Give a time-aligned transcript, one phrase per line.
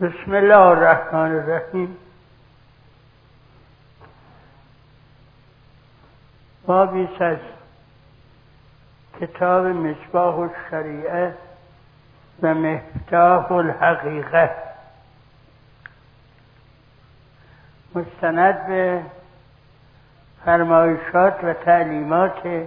[0.00, 1.96] بسم الله الرحمن الرحیم.
[6.66, 7.36] بابی از
[9.20, 11.34] کتاب مصباح الشریعه
[12.42, 14.50] و مفتاح الحقیقه.
[17.94, 19.02] مستند به
[20.44, 22.66] فرمایشات و تعلیمات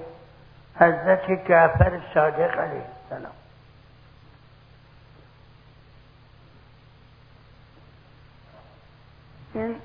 [0.76, 3.34] حضرت جعفر صادق علیه السلام.
[9.58, 9.76] این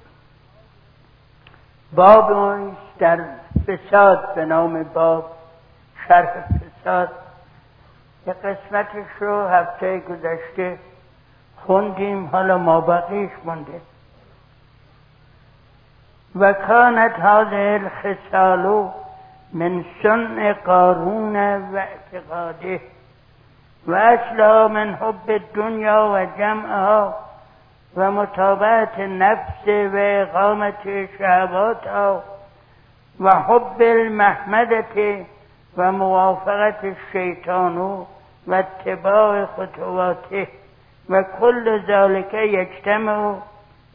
[1.92, 3.20] باب در
[3.66, 5.30] فساد به نام باب
[6.08, 6.44] شرح
[6.82, 7.08] فساد
[8.26, 10.78] یه قسمتش رو هفته گذشته
[11.66, 13.80] خوندیم حالا ما بقیش مونده.
[16.36, 18.92] و کانت هذه الخصال
[19.52, 22.80] من سن قارون و اعتقاده
[23.86, 27.14] و اصلا من حب الدنیا و جمعها
[27.96, 32.22] و متابعت نفس و اقامت شهواتها
[33.20, 35.24] و حب المحمدت
[35.76, 38.06] و موافقت الشیطان و
[38.48, 40.48] اتباع خطواته
[41.08, 43.34] و کل ذلك یجتمع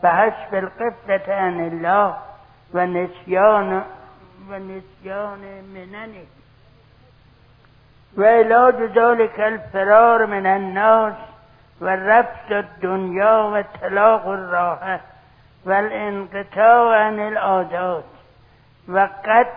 [0.01, 2.13] به حسب القفلت عن الله
[2.73, 3.83] و نسیان
[4.49, 5.39] و نسیان
[5.73, 6.21] مننه.
[8.17, 11.13] و علاج ذلك الفرار من الناس
[11.81, 14.99] و رفض الدنیا و طلاق الراحه
[15.65, 18.03] و الانقطاع عن العادات
[18.87, 19.47] و قد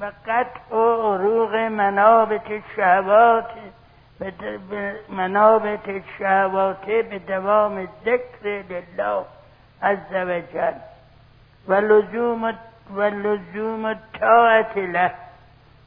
[0.00, 3.50] و قطع عروق منابت الشهوات
[5.08, 9.24] منابت الشهوات به دوام ذکر لله
[9.82, 10.74] عز وجل
[11.68, 12.54] و لزوم
[12.94, 15.10] و لزوم الطاعت له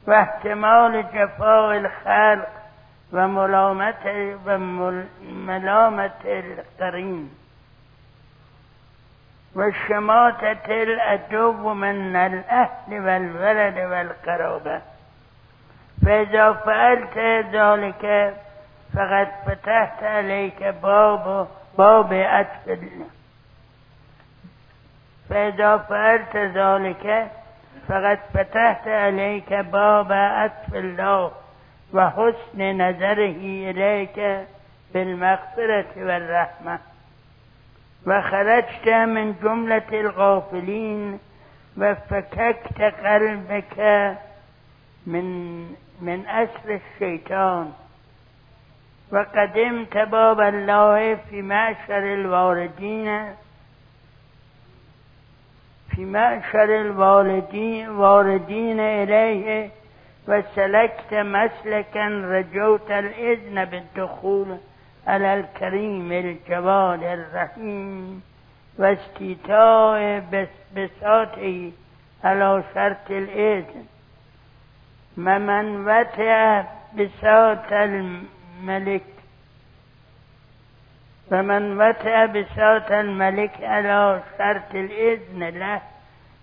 [0.06, 2.57] و احتمال جفاء الخلق
[3.12, 7.30] وملامة, وملامة القرين.
[9.54, 14.80] والشماتة الادوب من الأهل والولد والقرابة.
[16.06, 17.18] فإذا فعلت
[17.52, 18.34] ذلك
[18.94, 22.88] فقد فتحت عليك باب باب عتب
[25.28, 27.30] فإذا فعلت ذلك
[27.88, 31.32] فقد فتحت عليك باب عتب الله
[31.94, 33.36] وحسن نظره
[33.70, 34.46] إليك
[34.94, 36.78] بالمغفرة والرحمة
[38.06, 41.18] وخرجت من جملة الغافلين
[41.78, 43.78] وفككت قلبك
[45.06, 45.58] من
[46.00, 47.72] من أسر الشيطان
[49.12, 53.34] وقدمت باب الله في معشر الواردين
[55.90, 59.70] في معشر الوالدين واردين إليه
[60.28, 64.58] وسلكت مسلكا رجوت الإذن بالدخول
[65.06, 68.22] على الكريم الجواد الرحيم
[68.78, 70.24] واستيتاء
[70.76, 71.72] بساطه
[72.24, 73.86] على شرط الإذن.
[75.18, 79.04] ومن وتع بساط الملك
[81.30, 85.80] فمن وتع بساط الملك على شرط الإذن له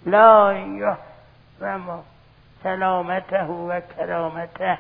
[0.06, 0.52] لا
[1.62, 2.04] يحرم
[2.66, 4.78] سلامته وكرامته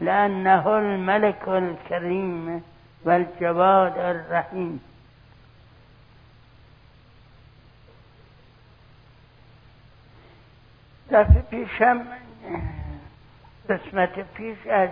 [0.00, 2.62] لأنه الملك الكريم
[3.04, 4.80] والجواد الرحيم
[11.10, 11.98] دفع پیشم
[13.70, 14.90] قسمت پیش از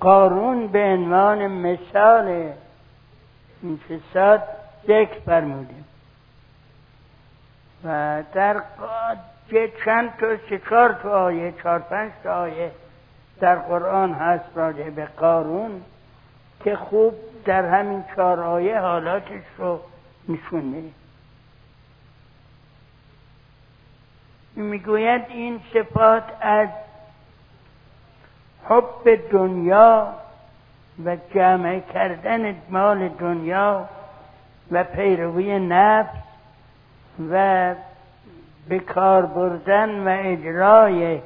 [0.00, 2.52] قارون به عنوان مثال
[3.62, 4.42] این فساد
[4.84, 5.84] ذکر فرمودیم.
[7.84, 8.62] و در
[9.84, 12.72] چند تا چهار تا آیه چهار پنج تا آیه
[13.40, 15.82] در قرآن هست راجع به قارون
[16.64, 17.14] که خوب
[17.44, 19.80] در همین چهار آیه حالاتش رو
[20.28, 20.92] نشون
[24.56, 26.68] می‌گوید این صفات از
[28.64, 30.14] حب دنیا
[31.04, 33.88] و جمع کردن مال دنیا
[34.70, 36.14] و پیروی نفس
[37.30, 37.74] و
[38.68, 41.20] به کار بردن و اجرای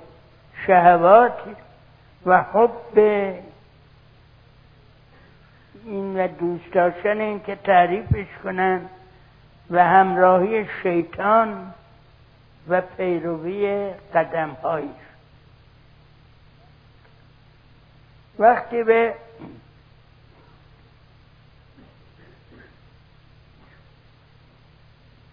[0.67, 1.39] شهوات
[2.27, 2.99] و حب
[5.85, 8.81] این و دوست داشتن این که تعریفش کنن
[9.71, 11.75] و همراهی شیطان
[12.69, 14.91] و پیروی قدم هایش
[18.39, 19.15] وقتی به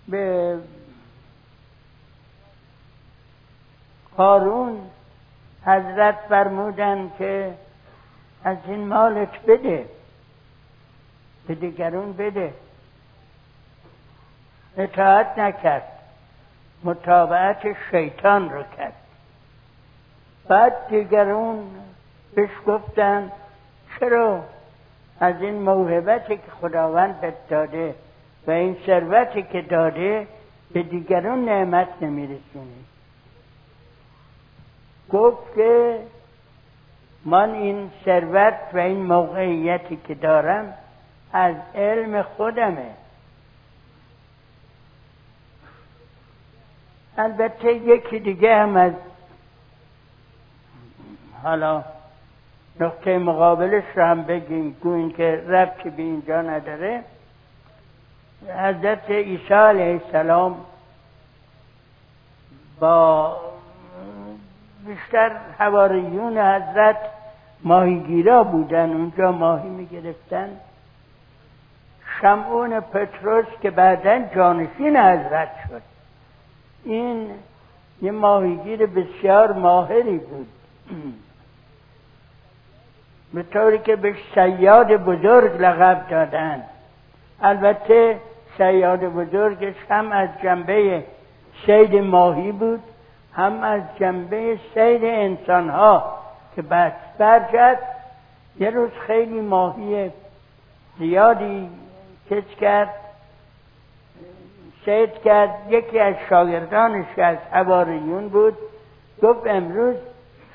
[0.08, 0.58] به
[4.18, 4.80] قارون
[5.66, 7.54] حضرت فرمودن که
[8.44, 9.86] از این مالت بده
[11.48, 12.54] به دیگرون بده.
[14.78, 15.84] اطاعت نکرد
[16.84, 18.94] متابعت شیطان رو کرد.
[20.48, 21.68] بعد دیگرون
[22.36, 23.32] بهش گفتن
[24.00, 24.44] چرا
[25.20, 27.96] از این موهبتی که خداوند بهت داده
[28.48, 30.28] و این ثروتی که داده
[30.74, 32.86] به دیگران نعمت نمیرسونی؟
[35.10, 36.00] گفت که
[37.26, 40.74] من این ثروت و این موقعیتی که دارم
[41.34, 42.90] از علم خودمه.
[47.18, 48.94] البته یکی دیگه هم از
[51.44, 51.84] حالا
[52.80, 57.04] نقطه مقابلش رو هم بگیم گوین که ربطی به اینجا نداره.
[58.58, 60.66] حضرت عیسی علیه السلام
[62.80, 63.38] با
[64.88, 66.98] بیشتر حواریون حضرت
[67.64, 70.50] ماهیگیرا بودن اونجا ماهی می‌گرفتن.
[72.22, 75.82] شمعون پتروس که بعدا جانشین حضرت شد.
[76.84, 77.30] این
[78.02, 80.48] یه ماهیگیر بسیار ماهری بود.
[83.34, 86.64] به طوری که به سیاد بزرگ لقب دادن.
[87.42, 88.20] البته
[88.58, 91.04] سیاد بزرگش هم از جنبه
[91.66, 92.84] سید ماهی بود.
[93.36, 96.20] هم از جنبه سید انسان ها
[96.56, 97.80] که بعد برجد
[98.60, 100.12] یه روز خیلی ماهی
[101.00, 101.70] زیادی
[102.30, 102.90] کچ کرد
[104.86, 105.50] سید کرد.
[105.70, 108.58] یکی از شاگردانش که از حواریون بود.
[109.24, 109.96] گفت امروز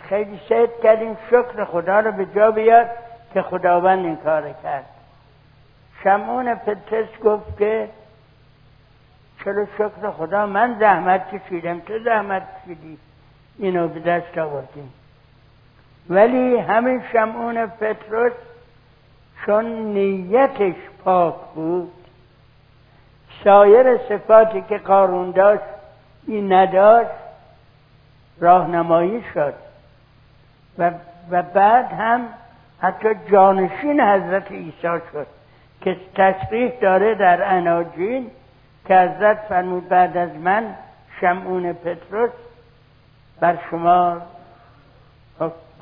[0.02, 2.86] خیلی سید کردیم شکر خدا رو به جا بیاد
[3.34, 4.84] که خداوند این کار کرد.
[6.04, 7.88] شمعون پترس گفت که
[9.44, 12.98] چرا شکر خدا من زحمت کشیدم تو زحمت کشیدی.
[13.58, 14.92] اینو به دست آوردیم.
[16.10, 18.32] ولی همین شمعون پتروس
[19.46, 20.74] چون نیتش
[21.04, 21.92] پاک بود
[23.44, 25.62] سایر صفاتی که قارون داشت
[26.26, 27.10] این نداشت
[28.40, 29.54] راهنمایی شد.
[30.78, 30.90] و,
[31.30, 32.28] و بعد هم
[32.80, 35.26] حتی جانشین حضرت عیسی شد
[35.80, 38.30] که تصریح داره در اناجیل
[38.88, 40.74] که حضرت فرمود بعد از من
[41.20, 42.30] شمعون پتروس
[43.40, 44.16] بر شما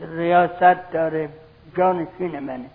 [0.00, 1.28] ریاست داره
[1.76, 2.70] جانشین منه.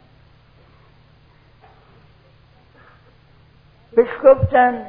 [3.95, 4.85] بهش گفتن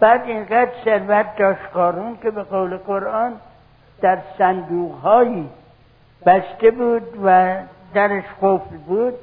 [0.00, 3.32] بعد اینقدر ثروت داشت قارون که به قول قرآن
[4.00, 5.48] در صندوق هایی
[6.26, 7.56] بسته بود و
[7.94, 9.14] درش قفل بود.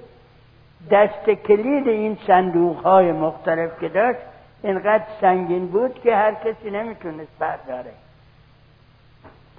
[0.91, 4.19] دست کلید این صندوق های مختلف که داشت
[4.63, 7.93] اینقدر سنگین بود که هر کسی نمی‌تونست برداره.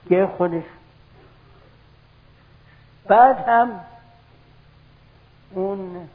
[0.09, 0.65] که خودش.
[3.09, 3.81] بعد هم
[5.51, 6.09] اون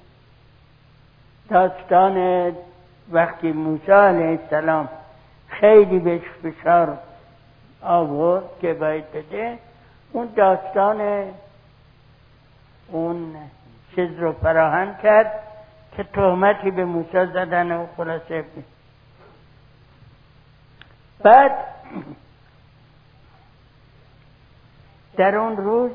[1.49, 2.55] داستان
[3.11, 4.89] وقتی موسی علیه السلام
[5.47, 6.97] خیلی بهش فشار
[7.81, 9.57] آورد که باید بده
[10.11, 11.25] اون داستان
[12.87, 13.35] اون
[13.95, 15.31] چیز رو فراهم کرد
[15.97, 18.43] که تهمتی به موسی زدن و خلاصه
[21.23, 21.51] بعد
[25.17, 25.91] در اون روز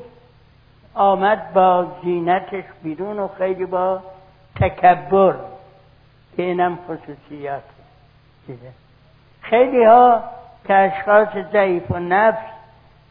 [0.93, 4.01] آمد با زینتش بیرون و خیلی با
[4.55, 5.35] تکبر
[6.35, 7.63] که اینم خصوصیات
[8.47, 8.71] دیده.
[9.41, 10.23] خیلی ها
[10.67, 12.45] که اشخاص ضعیف و نفس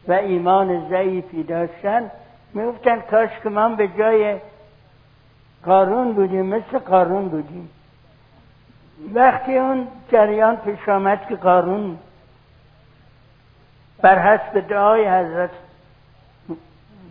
[0.07, 2.11] و ایمان ضعیفی داشتن
[2.53, 4.37] می‌گفتن کاش که من به جای
[5.65, 7.69] قارون بودیم مثل قارون بودیم.
[9.13, 11.97] وقتی اون جریان پیش آمد که قارون
[14.01, 15.49] بر حسب دعای حضرت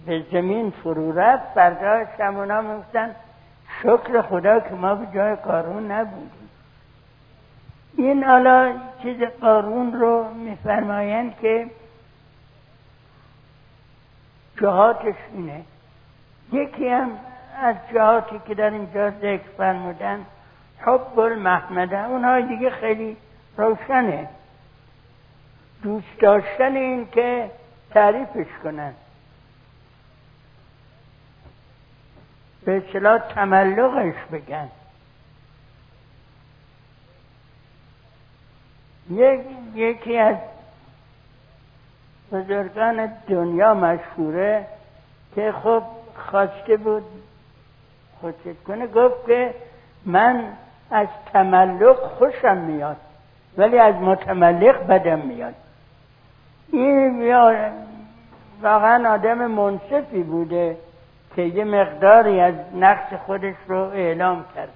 [0.06, 3.14] به زمین فرو رفت برگاه شمونا می‌گفتن
[3.82, 6.50] شکر خدا که ما به جای قارون نبودیم.
[7.96, 8.72] این حالا
[9.02, 11.66] چیز قارون رو میفرمایند که
[14.60, 15.62] جهاتش اینه
[16.52, 17.10] یکی هم
[17.62, 20.20] از جهاتی که در اینجا ذکر فرمودن
[20.80, 22.08] حب المحمده.
[22.08, 23.16] اونها دیگه خیلی
[23.56, 24.28] روشنه.
[25.84, 27.50] دوست داشتن این که
[27.90, 28.92] تعریفش کنن.
[32.64, 34.68] به اصطلاح تملقش بگن.
[39.74, 40.36] یکی از
[42.32, 44.66] بزرگان دنیا مشهوره
[45.34, 45.82] که خب
[46.16, 47.04] خواسته بود
[48.20, 49.54] خودشت کنه گفت که
[50.04, 50.44] من
[50.90, 52.96] از تملق خوشم میاد
[53.56, 55.54] ولی از متملق بدم میاد.
[56.74, 57.34] این
[58.62, 60.76] واقعا آدم منصفی بوده
[61.36, 64.68] که یه مقداری از نقص خودش رو اعلام کرد.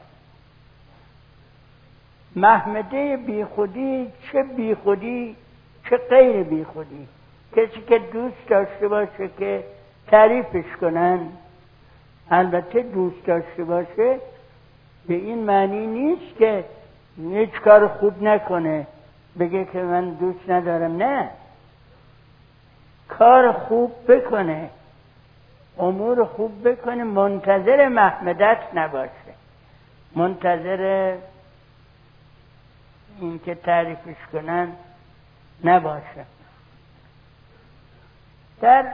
[2.36, 5.36] محمده بیخودی چه بیخودی
[5.90, 7.08] چه غیر بیخودی؟
[7.56, 9.64] کسی که دوست داشته باشه که
[10.06, 11.18] تعریفش کنن.
[12.30, 14.18] البته دوست داشته باشه
[15.08, 16.64] به این معنی نیست که
[17.16, 18.86] هیچ کار خوب نکنه.
[19.38, 20.96] بگه که من دوست ندارم.
[20.96, 21.30] نه.
[23.08, 24.70] کار خوب بکنه.
[25.78, 29.34] امور خوب بکنه منتظر محمدت نباشه.
[30.14, 31.14] منتظر
[33.20, 34.72] اینکه تعریفش کنن
[35.64, 36.24] نباشه.
[38.60, 38.84] در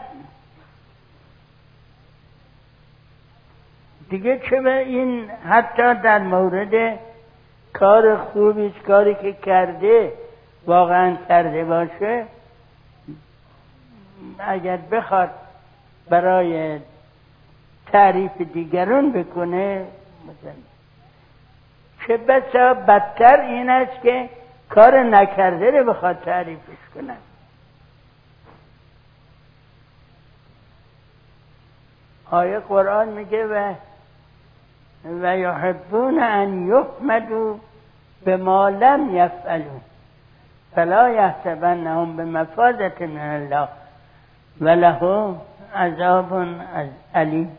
[4.11, 6.99] دیگه چه به این حتی در مورد
[7.73, 10.12] کار خوبی کاری که کرده
[10.66, 12.25] واقعا کرده باشه
[14.38, 15.30] اگر بخواد
[16.10, 16.80] برای
[17.92, 19.86] تعریف دیگران بکنه
[22.06, 24.28] چه بسا بدتر این است که
[24.68, 27.16] کار نکرده رو بخواد تعریفش کنن
[32.30, 33.74] آیه قرآن میگه و
[35.22, 37.54] و یحبون ان یحمدوا
[38.24, 39.80] به ما لم یفعلون
[40.74, 43.68] فلا یحسبنهم به مفادت من الله.
[44.61, 45.34] و له
[45.75, 46.46] عذاب
[47.14, 47.58] علیم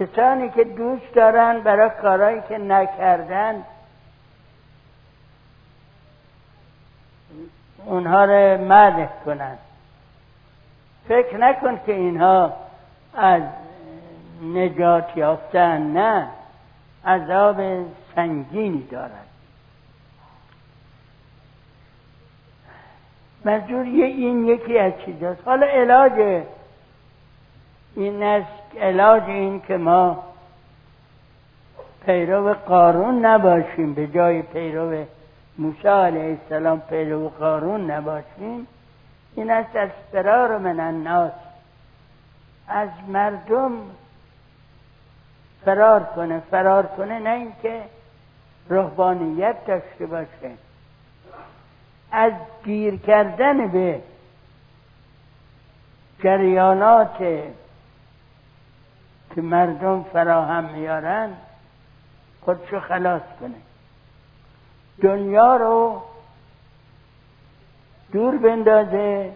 [0.00, 3.64] کسانی که دوست دارن برای کارهایی که نکردن
[7.86, 9.58] اونها رو مدح کنن.
[11.08, 12.52] فکر نکن که اینها
[13.14, 13.42] از
[14.42, 16.28] نجات یافتن نه.
[17.06, 19.26] عذاب سنگینی دارد
[23.46, 25.40] منظور این یکی از چیزاست.
[25.44, 26.44] حالا علاج
[27.96, 30.24] این است علاج این که ما
[32.06, 35.04] پیرو قارون نباشیم به جای پیرو
[35.58, 38.66] موسی علیه السلام پیرو قارون نباشیم
[39.34, 41.32] این است از فرار من الناس.
[42.68, 43.72] از مردم
[45.64, 46.42] فرار کنه.
[46.50, 47.82] فرار کنه نه اینکه
[48.70, 50.65] رهبانیت داشته باشه.
[52.12, 52.32] از
[52.64, 54.00] گیر کردن به
[56.24, 57.18] جریانات
[59.34, 61.30] که مردم فراهم میارن
[62.40, 63.54] خودشو خلاص کنه.
[65.02, 66.02] دنیا رو
[68.12, 69.32] دور بندازه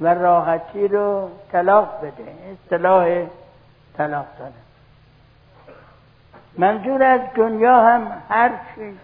[0.00, 3.26] و راحتی رو طلاق بده اصطلاح
[3.96, 4.52] طلاق داده
[6.58, 8.94] منظور از دنیا هم هر چیز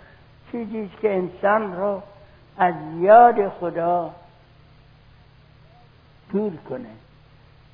[0.52, 2.02] چیزی که انسان رو
[2.58, 4.11] از یاد خدا
[6.32, 6.88] دور کنه.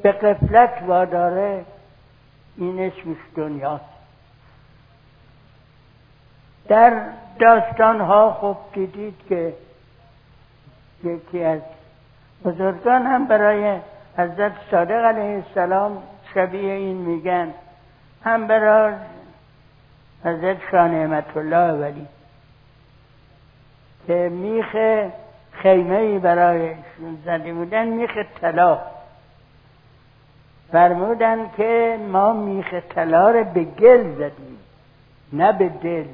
[0.03, 1.65] به قفلت واداره
[2.57, 3.85] این اسمش دنیاست.
[6.69, 7.03] در
[7.39, 9.55] داستان ها خوب دیدید که
[11.05, 11.61] یکی از
[12.45, 13.79] بزرگان هم برای
[14.19, 16.03] حضرت صادق علیه السلام
[16.35, 17.55] شبیه این میگن.
[18.25, 18.95] هم برای
[20.25, 22.07] حضرت شاه نعمت الله ولی.
[24.11, 24.77] که میخ
[25.53, 26.75] خیمه ای برای
[27.25, 28.79] زده بودن میخ طلا.
[30.73, 34.59] فرمودن که ما میخ طلا رو به گل زدیم
[35.33, 36.05] نه به دل.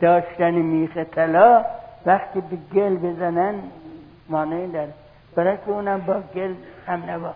[0.00, 1.64] داشتن میخ طلا
[2.06, 3.54] وقتی به گل بزنن
[4.28, 4.92] مانعی داره.
[5.34, 6.54] برای که اونم با گل
[6.86, 7.34] هم نبا.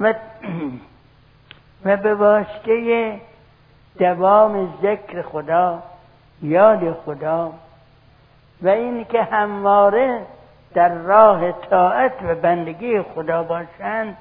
[0.00, 0.14] و,
[1.84, 3.20] و به واسطه
[3.98, 5.82] دوام ذکر خدا
[6.42, 7.52] یاد خدا
[8.62, 10.26] و این که همواره
[10.74, 14.16] در راه طاعت و بندگی خدا باشند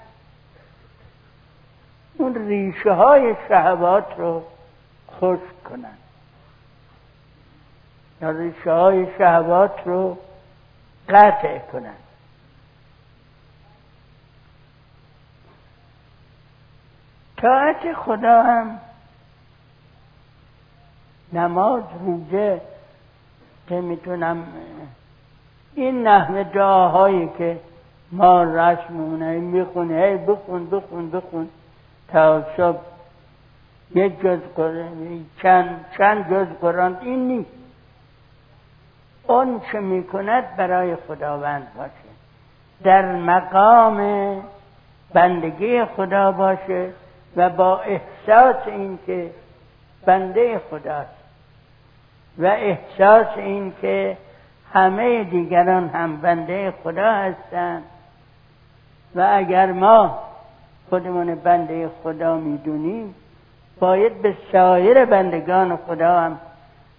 [2.17, 4.43] اون ریشه های شهوات رو
[5.11, 5.97] خشک کنند.
[8.21, 10.17] یا ریشه های شهوات رو
[11.09, 12.03] قطع کنند.
[17.37, 18.79] طاعت خدا هم
[21.33, 22.61] نماز روزه
[23.69, 24.43] که می‌تونم
[25.75, 27.59] این نحوه دعاهایی که
[28.11, 31.49] ما رسمونه می‌خونه هی بخون بخون بخون
[32.07, 32.75] تا شب
[33.95, 37.49] یک جز قرآن چند, چند جز قرآن این نیست.
[39.27, 41.91] اون چه می‌کند برای خداوند باشه.
[42.83, 43.99] در مقام
[45.13, 46.89] بندگی خدا باشه
[47.35, 49.31] و با احساس اینکه
[50.05, 51.22] بنده خداست.
[52.37, 54.17] و احساس این که
[54.73, 57.83] همه دیگران هم بنده خدا هستند.
[59.15, 60.19] و اگر ما
[60.89, 63.15] خودمون بنده خدا می‌دونیم
[63.79, 66.39] باید به سایر بندگان خدا هم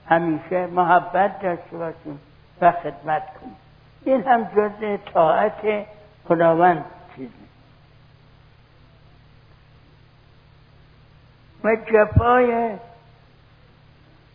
[0.09, 2.21] همیشه محبت داشته باشیم
[2.61, 3.57] و خدمت کنیم.
[4.05, 5.87] این هم جز طاعت
[6.29, 6.85] خداوند
[7.17, 7.31] چیزی.
[11.65, 12.71] و جفای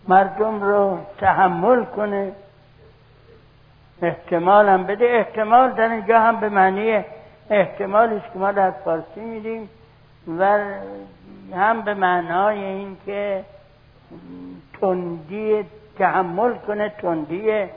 [0.10, 2.32] مردم رو تحمل کنه.
[4.02, 5.06] احتمال هم بده.
[5.06, 7.04] احتمال در اینجا هم به معنی
[7.50, 9.70] احتمالی است که ما در فارسی میدیم
[10.40, 10.60] و
[11.56, 13.44] هم به معنای این که
[14.82, 15.66] تندی
[15.98, 17.68] تحمل کنه تندی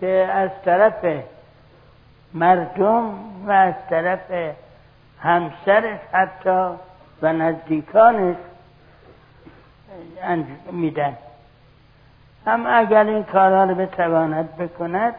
[0.00, 1.22] که از طرف
[2.34, 3.14] مردم
[3.46, 4.54] و از طرف
[5.20, 6.66] همسرش حتی
[7.22, 8.36] و نزدیکانش
[10.72, 11.16] میدن.
[12.46, 15.14] هم اگر این کارها رو بتواند بکند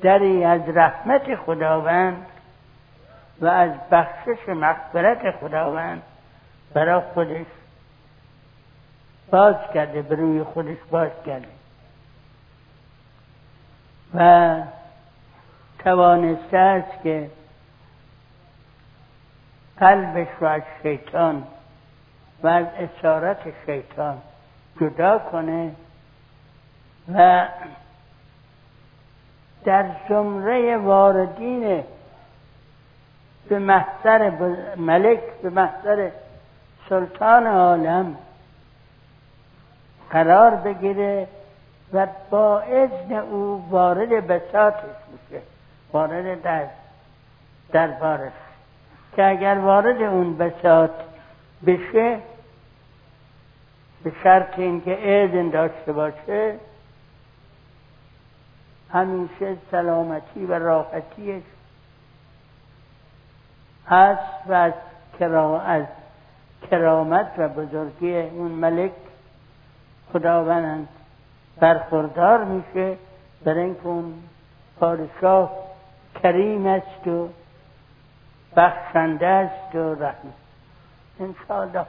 [0.00, 2.26] دری از رحمت خداوند
[3.40, 6.02] و از بخشش مغفرت خداوند
[6.74, 7.46] برای خودش
[9.30, 11.48] باز کرده به خودش باز کرده.
[14.14, 14.56] و
[15.78, 17.30] توانسته است که
[19.78, 21.46] قلبش رو از شیطان
[22.42, 24.18] و از اسارت شیطان
[24.80, 25.72] جدا کنه
[27.14, 27.46] و
[29.64, 31.84] در زمره واردین
[33.48, 34.30] به محضر
[34.76, 36.10] ملک به محضر
[36.88, 38.16] سلطان عالم
[40.10, 41.28] قرار بگیره
[41.92, 45.42] و با اذن او وارد بساطش میشه
[45.92, 46.66] وارد در
[47.72, 48.32] دربارش.
[49.16, 50.90] که اگر وارد اون بساط
[51.66, 52.18] بشه
[54.04, 56.58] به شرط اینکه اذن داشته باشه
[58.92, 61.42] همیشه سلامتی و راحتیش
[63.86, 64.72] هست و از,
[65.66, 65.84] از
[66.70, 68.92] کرامت و بزرگی اون ملک
[70.12, 70.88] خداوند
[71.60, 72.96] برخوردار میشه.
[73.44, 74.14] برای اینکه اون
[74.80, 75.50] پادشاه
[76.22, 77.28] کریم است و
[78.56, 80.34] بخشنده است و رحمت
[81.20, 81.86] انشاءالله.